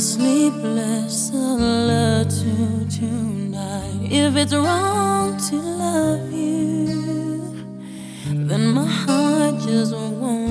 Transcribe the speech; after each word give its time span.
sleepless 0.00 1.30
alert 1.30 2.30
to 2.30 2.88
tonight. 2.88 4.08
If 4.10 4.34
it's 4.34 4.54
wrong 4.54 5.36
to 5.36 5.56
love 5.56 6.32
you, 6.32 7.66
then 8.48 8.72
my 8.72 8.86
heart 8.86 9.60
just 9.60 9.92
won't. 9.92 10.49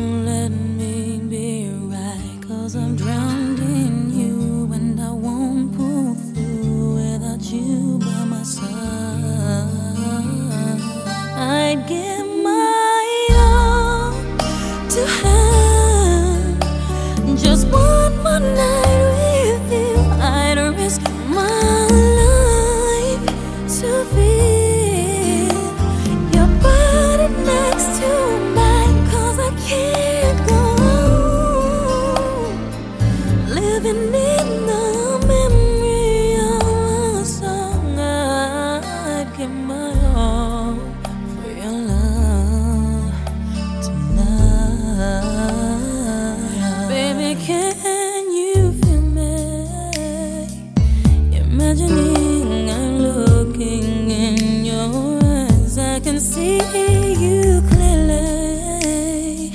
Imagining 51.51 52.69
I'm 52.69 52.99
looking 52.99 54.11
in 54.11 54.65
your 54.65 55.19
eyes, 55.23 55.79
I 55.79 55.99
can 55.99 56.19
see 56.19 56.57
you 56.57 57.61
clearly, 57.69 59.51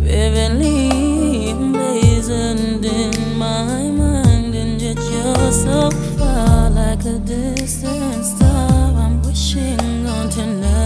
vividly 0.00 1.50
emblazoned 1.50 2.84
in 2.86 3.38
my 3.38 3.82
mind, 3.90 4.54
and 4.54 4.80
yet 4.80 4.96
you're 4.96 5.52
so 5.52 5.90
far 6.16 6.70
like 6.70 7.04
a 7.04 7.18
distant 7.18 8.24
star. 8.24 8.94
I'm 8.94 9.22
wishing 9.22 10.06
on 10.06 10.30
tonight. 10.30 10.85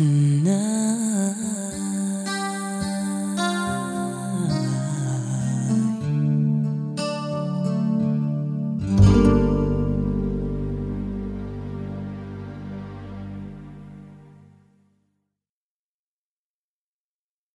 Mm-hmm. 0.00 0.29